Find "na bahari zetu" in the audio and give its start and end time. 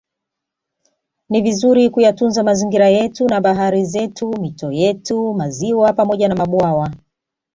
3.27-4.41